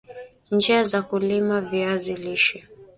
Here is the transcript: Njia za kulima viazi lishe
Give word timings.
Njia 0.51 0.83
za 0.83 1.01
kulima 1.01 1.61
viazi 1.61 2.15
lishe 2.15 2.67